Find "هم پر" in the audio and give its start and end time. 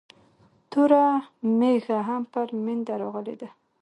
2.07-2.47